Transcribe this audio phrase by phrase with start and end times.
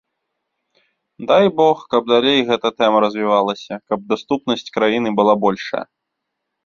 [1.31, 5.85] Дай бог, каб далей гэта тэма развівалася, каб даступнасць краіны была большая.